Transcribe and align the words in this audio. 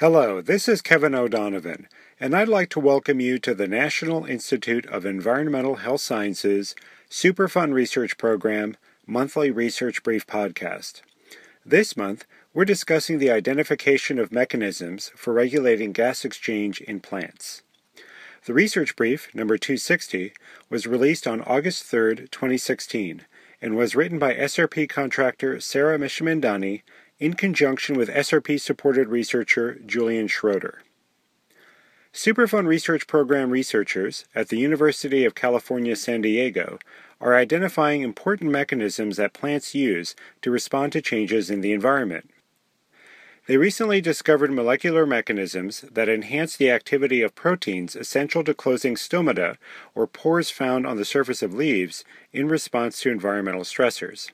Hello, 0.00 0.40
this 0.40 0.66
is 0.66 0.80
Kevin 0.80 1.14
O'Donovan, 1.14 1.86
and 2.18 2.34
I'd 2.34 2.48
like 2.48 2.70
to 2.70 2.80
welcome 2.80 3.20
you 3.20 3.38
to 3.40 3.54
the 3.54 3.68
National 3.68 4.24
Institute 4.24 4.86
of 4.86 5.04
Environmental 5.04 5.74
Health 5.74 6.00
Sciences 6.00 6.74
Superfund 7.10 7.74
Research 7.74 8.16
Program 8.16 8.78
monthly 9.06 9.50
research 9.50 10.02
brief 10.02 10.26
podcast. 10.26 11.02
This 11.66 11.98
month, 11.98 12.24
we're 12.54 12.64
discussing 12.64 13.18
the 13.18 13.30
identification 13.30 14.18
of 14.18 14.32
mechanisms 14.32 15.12
for 15.16 15.34
regulating 15.34 15.92
gas 15.92 16.24
exchange 16.24 16.80
in 16.80 17.00
plants. 17.00 17.60
The 18.46 18.54
research 18.54 18.96
brief, 18.96 19.28
number 19.34 19.58
260, 19.58 20.32
was 20.70 20.86
released 20.86 21.26
on 21.26 21.42
August 21.42 21.84
3, 21.84 22.26
2016, 22.30 23.26
and 23.60 23.76
was 23.76 23.94
written 23.94 24.18
by 24.18 24.32
SRP 24.32 24.88
contractor 24.88 25.60
Sarah 25.60 25.98
Mishamandani 25.98 26.84
in 27.20 27.34
conjunction 27.34 27.96
with 27.96 28.08
SRP 28.08 28.58
supported 28.58 29.08
researcher 29.08 29.78
Julian 29.86 30.26
Schroeder. 30.26 30.82
Superfund 32.12 32.66
Research 32.66 33.06
Program 33.06 33.50
researchers 33.50 34.24
at 34.34 34.48
the 34.48 34.58
University 34.58 35.24
of 35.24 35.36
California, 35.36 35.94
San 35.94 36.22
Diego 36.22 36.78
are 37.20 37.36
identifying 37.36 38.02
important 38.02 38.50
mechanisms 38.50 39.16
that 39.16 39.34
plants 39.34 39.74
use 39.74 40.16
to 40.42 40.50
respond 40.50 40.92
to 40.92 41.02
changes 41.02 41.50
in 41.50 41.60
the 41.60 41.72
environment. 41.72 42.30
They 43.46 43.56
recently 43.56 44.00
discovered 44.00 44.52
molecular 44.52 45.06
mechanisms 45.06 45.82
that 45.92 46.08
enhance 46.08 46.56
the 46.56 46.70
activity 46.70 47.20
of 47.20 47.34
proteins 47.34 47.94
essential 47.94 48.42
to 48.44 48.54
closing 48.54 48.94
stomata, 48.94 49.56
or 49.94 50.06
pores 50.06 50.50
found 50.50 50.86
on 50.86 50.96
the 50.96 51.04
surface 51.04 51.42
of 51.42 51.54
leaves, 51.54 52.04
in 52.32 52.48
response 52.48 53.00
to 53.00 53.10
environmental 53.10 53.62
stressors. 53.62 54.30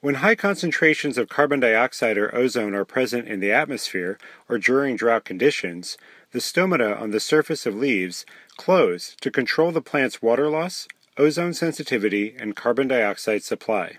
When 0.00 0.16
high 0.16 0.36
concentrations 0.36 1.18
of 1.18 1.28
carbon 1.28 1.58
dioxide 1.58 2.18
or 2.18 2.32
ozone 2.32 2.72
are 2.72 2.84
present 2.84 3.26
in 3.26 3.40
the 3.40 3.50
atmosphere 3.50 4.16
or 4.48 4.56
during 4.56 4.94
drought 4.94 5.24
conditions, 5.24 5.98
the 6.30 6.38
stomata 6.38 6.96
on 7.00 7.10
the 7.10 7.18
surface 7.18 7.66
of 7.66 7.74
leaves 7.74 8.24
close 8.56 9.16
to 9.20 9.30
control 9.32 9.72
the 9.72 9.82
plant's 9.82 10.22
water 10.22 10.48
loss, 10.48 10.86
ozone 11.16 11.52
sensitivity, 11.52 12.36
and 12.38 12.54
carbon 12.54 12.86
dioxide 12.86 13.42
supply. 13.42 13.98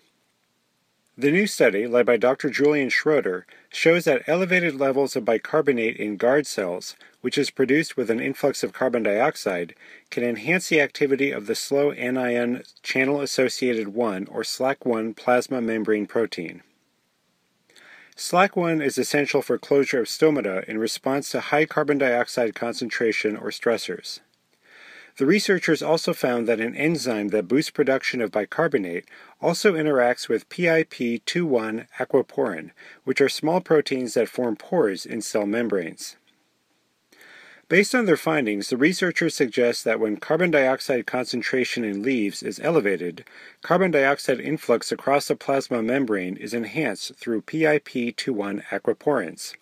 The 1.19 1.31
new 1.31 1.47
study, 1.47 1.85
led 1.85 2.05
by 2.05 2.15
Dr. 2.15 2.49
Julian 2.49 2.87
Schroeder, 2.87 3.45
shows 3.67 4.05
that 4.05 4.23
elevated 4.25 4.79
levels 4.79 5.17
of 5.17 5.25
bicarbonate 5.25 5.97
in 5.97 6.15
guard 6.15 6.47
cells, 6.47 6.95
which 7.19 7.37
is 7.37 7.49
produced 7.49 7.97
with 7.97 8.09
an 8.09 8.21
influx 8.21 8.63
of 8.63 8.71
carbon 8.71 9.03
dioxide, 9.03 9.75
can 10.11 10.23
enhance 10.23 10.69
the 10.69 10.79
activity 10.79 11.31
of 11.31 11.45
the 11.45 11.55
slow 11.55 11.91
anion 11.91 12.63
channel 12.83 13.19
associated 13.19 13.89
1 13.89 14.27
or 14.31 14.43
SLAC1 14.43 15.13
plasma 15.17 15.59
membrane 15.59 16.07
protein. 16.07 16.61
SLAC1 18.15 18.81
is 18.81 18.97
essential 18.97 19.41
for 19.41 19.57
closure 19.57 19.99
of 19.99 20.07
stomata 20.07 20.63
in 20.69 20.77
response 20.77 21.31
to 21.31 21.41
high 21.41 21.65
carbon 21.65 21.97
dioxide 21.97 22.55
concentration 22.55 23.35
or 23.35 23.49
stressors. 23.49 24.21
The 25.19 25.25
researchers 25.25 25.81
also 25.81 26.13
found 26.13 26.47
that 26.47 26.61
an 26.61 26.73
enzyme 26.77 27.27
that 27.27 27.49
boosts 27.49 27.71
production 27.71 28.21
of 28.21 28.31
bicarbonate 28.31 29.03
also 29.41 29.73
interacts 29.73 30.29
with 30.29 30.47
PIP21 30.47 31.87
aquaporin, 31.99 32.71
which 33.03 33.19
are 33.19 33.27
small 33.27 33.59
proteins 33.59 34.13
that 34.13 34.29
form 34.29 34.55
pores 34.55 35.05
in 35.05 35.19
cell 35.19 35.45
membranes. 35.45 36.15
Based 37.67 37.93
on 37.93 38.05
their 38.05 38.15
findings, 38.15 38.69
the 38.69 38.77
researchers 38.77 39.35
suggest 39.35 39.83
that 39.83 39.99
when 39.99 40.15
carbon 40.15 40.51
dioxide 40.51 41.05
concentration 41.05 41.83
in 41.83 42.01
leaves 42.01 42.41
is 42.41 42.61
elevated, 42.61 43.25
carbon 43.61 43.91
dioxide 43.91 44.39
influx 44.39 44.89
across 44.89 45.27
the 45.27 45.35
plasma 45.35 45.83
membrane 45.83 46.37
is 46.37 46.53
enhanced 46.53 47.15
through 47.15 47.41
PIP21 47.41 48.63
aquaporins. 48.67 49.53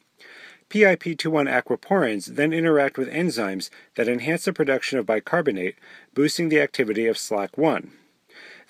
PIP21 0.70 1.50
aquaporins 1.50 2.26
then 2.36 2.52
interact 2.52 2.98
with 2.98 3.12
enzymes 3.12 3.70
that 3.96 4.10
enhance 4.10 4.46
the 4.46 4.54
production 4.54 5.00
of 5.00 5.06
bicarbonate, 5.06 5.76
boosting 6.14 6.50
the 6.50 6.60
activity 6.60 7.08
of 7.08 7.16
SLAC1. 7.16 7.90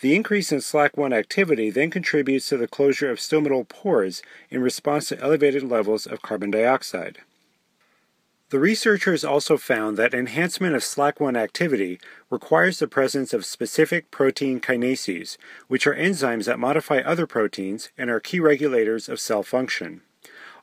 The 0.01 0.16
increase 0.16 0.51
in 0.51 0.59
SLAC1 0.59 1.11
activity 1.11 1.71
then 1.71 1.89
contributes 1.89 2.49
to 2.49 2.57
the 2.57 2.67
closure 2.67 3.09
of 3.09 3.17
stomatal 3.17 3.67
pores 3.67 4.21
in 4.51 4.61
response 4.61 5.09
to 5.09 5.19
elevated 5.19 5.63
levels 5.63 6.05
of 6.05 6.21
carbon 6.21 6.51
dioxide. 6.51 7.19
The 8.50 8.59
researchers 8.59 9.25
also 9.25 9.57
found 9.57 9.97
that 9.97 10.13
enhancement 10.13 10.75
of 10.75 10.83
SLAC1 10.83 11.35
activity 11.35 12.00
requires 12.29 12.79
the 12.79 12.88
presence 12.88 13.33
of 13.33 13.45
specific 13.45 14.09
protein 14.11 14.61
kinases, 14.61 15.38
which 15.67 15.88
are 15.88 15.95
enzymes 15.95 16.45
that 16.45 16.59
modify 16.59 17.00
other 17.00 17.27
proteins 17.27 17.89
and 17.97 18.09
are 18.09 18.19
key 18.19 18.39
regulators 18.39 19.09
of 19.09 19.19
cell 19.19 19.44
function. 19.44 20.01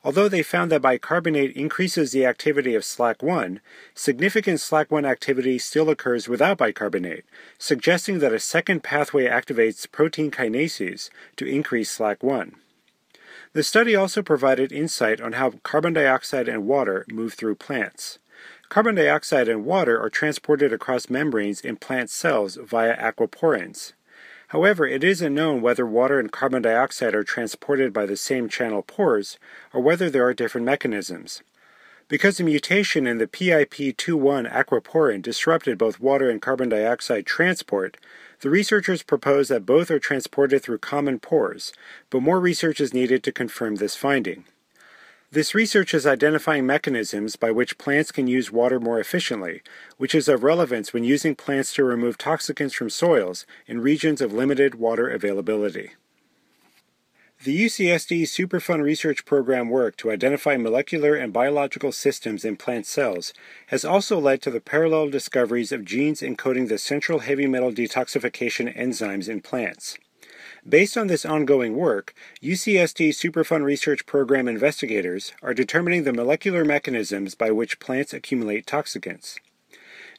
Although 0.05 0.29
they 0.29 0.43
found 0.43 0.71
that 0.71 0.83
bicarbonate 0.83 1.57
increases 1.57 2.11
the 2.11 2.27
activity 2.27 2.75
of 2.75 2.83
SLAC1, 2.83 3.59
significant 3.95 4.59
SLAC1 4.59 5.03
activity 5.03 5.57
still 5.57 5.89
occurs 5.89 6.29
without 6.29 6.59
bicarbonate, 6.59 7.25
suggesting 7.57 8.19
that 8.19 8.31
a 8.31 8.39
second 8.39 8.83
pathway 8.83 9.25
activates 9.25 9.91
protein 9.91 10.29
kinases 10.29 11.09
to 11.37 11.47
increase 11.47 11.97
SLAC1. 11.97 12.53
The 13.53 13.63
study 13.63 13.95
also 13.95 14.21
provided 14.21 14.71
insight 14.71 15.19
on 15.19 15.33
how 15.33 15.53
carbon 15.63 15.93
dioxide 15.93 16.47
and 16.47 16.67
water 16.67 17.03
move 17.09 17.33
through 17.33 17.55
plants. 17.55 18.19
Carbon 18.69 18.93
dioxide 18.93 19.49
and 19.49 19.65
water 19.65 19.99
are 19.99 20.11
transported 20.11 20.71
across 20.71 21.09
membranes 21.09 21.61
in 21.61 21.77
plant 21.77 22.11
cells 22.11 22.59
via 22.61 22.95
aquaporins. 22.95 23.93
However, 24.49 24.87
it 24.87 25.03
isn't 25.03 25.33
known 25.33 25.61
whether 25.61 25.85
water 25.85 26.19
and 26.19 26.31
carbon 26.31 26.61
dioxide 26.61 27.15
are 27.15 27.23
transported 27.23 27.91
by 27.91 28.05
the 28.05 28.15
same 28.15 28.47
channel 28.47 28.83
pores 28.83 29.37
or 29.73 29.81
whether 29.81 30.09
there 30.09 30.25
are 30.25 30.33
different 30.33 30.65
mechanisms. 30.65 31.41
Because 32.07 32.39
a 32.39 32.43
mutation 32.43 33.07
in 33.07 33.17
the 33.17 33.25
PIP21 33.25 34.51
aquaporin 34.51 35.23
disrupted 35.23 35.79
both 35.79 35.99
water 35.99 36.29
and 36.29 36.39
carbon 36.39 36.69
dioxide 36.69 37.25
transport, 37.25 37.97
the 38.41 38.49
researchers 38.51 39.01
propose 39.01 39.47
that 39.47 39.65
both 39.65 39.89
are 39.89 39.97
transported 39.97 40.61
through 40.61 40.77
common 40.77 41.17
pores, 41.17 41.73
but 42.11 42.21
more 42.21 42.39
research 42.39 42.79
is 42.79 42.93
needed 42.93 43.23
to 43.23 43.31
confirm 43.31 43.75
this 43.75 43.95
finding. 43.95 44.45
This 45.31 45.55
research 45.55 45.93
is 45.93 46.05
identifying 46.05 46.65
mechanisms 46.65 47.35
by 47.35 47.51
which 47.51 47.77
plants 47.77 48.11
can 48.11 48.27
use 48.27 48.51
water 48.51 48.79
more 48.79 48.99
efficiently, 48.99 49.61
which 49.97 50.13
is 50.13 50.27
of 50.27 50.43
relevance 50.43 50.93
when 50.93 51.03
using 51.03 51.35
plants 51.35 51.73
to 51.73 51.83
remove 51.83 52.17
toxicants 52.17 52.75
from 52.75 52.89
soils 52.89 53.45
in 53.65 53.81
regions 53.81 54.21
of 54.21 54.31
limited 54.31 54.75
water 54.75 55.09
availability. 55.09 55.91
The 57.43 57.65
UCSD 57.65 58.23
Superfund 58.23 58.81
Research 58.81 59.25
Program 59.25 59.69
work 59.69 59.97
to 59.97 60.09
identify 60.09 60.57
molecular 60.57 61.15
and 61.15 61.33
biological 61.33 61.91
systems 61.91 62.45
in 62.45 62.55
plant 62.55 62.85
cells 62.85 63.33
has 63.67 63.83
also 63.83 64.19
led 64.19 64.41
to 64.43 64.51
the 64.51 64.61
parallel 64.61 65.09
discoveries 65.09 65.71
of 65.71 65.85
genes 65.85 66.21
encoding 66.21 66.69
the 66.69 66.77
central 66.77 67.19
heavy 67.19 67.45
metal 67.45 67.71
detoxification 67.71 68.75
enzymes 68.77 69.27
in 69.27 69.41
plants. 69.41 69.97
Based 70.67 70.97
on 70.97 71.05
this 71.05 71.27
ongoing 71.27 71.75
work, 71.75 72.15
UCSD 72.41 73.09
Superfund 73.09 73.63
Research 73.63 74.07
Program 74.07 74.47
investigators 74.47 75.31
are 75.43 75.53
determining 75.53 76.05
the 76.05 76.13
molecular 76.13 76.65
mechanisms 76.65 77.35
by 77.35 77.51
which 77.51 77.79
plants 77.79 78.15
accumulate 78.15 78.65
toxicants. 78.65 79.37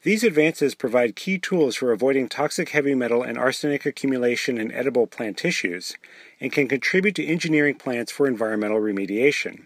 These 0.05 0.23
advances 0.23 0.77
provide 0.77 1.17
key 1.17 1.39
tools 1.39 1.75
for 1.75 1.91
avoiding 1.91 2.29
toxic 2.29 2.69
heavy 2.69 2.95
metal 2.95 3.25
and 3.25 3.37
arsenic 3.37 3.85
accumulation 3.85 4.57
in 4.57 4.71
edible 4.71 5.09
plant 5.09 5.37
tissues 5.37 5.97
and 6.41 6.53
can 6.53 6.69
contribute 6.69 7.17
to 7.17 7.27
engineering 7.27 7.75
plants 7.75 8.13
for 8.13 8.29
environmental 8.29 8.79
remediation. 8.79 9.65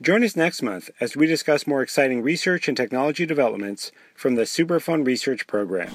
Join 0.00 0.24
us 0.24 0.34
next 0.34 0.62
month 0.62 0.88
as 0.98 1.14
we 1.14 1.26
discuss 1.26 1.66
more 1.66 1.82
exciting 1.82 2.22
research 2.22 2.68
and 2.68 2.76
technology 2.76 3.26
developments 3.26 3.92
from 4.14 4.36
the 4.36 4.44
Superfund 4.44 5.06
Research 5.06 5.46
Program. 5.46 5.90